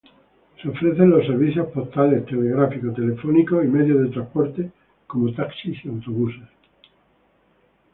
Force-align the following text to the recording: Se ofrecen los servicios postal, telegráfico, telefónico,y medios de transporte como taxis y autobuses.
Se 0.59 0.67
ofrecen 0.67 1.11
los 1.11 1.27
servicios 1.27 1.67
postal, 1.67 2.25
telegráfico, 2.27 2.91
telefónico,y 2.91 3.67
medios 3.67 4.01
de 4.01 4.09
transporte 4.09 4.71
como 5.05 5.31
taxis 5.35 5.77
y 5.85 5.89
autobuses. 5.89 6.49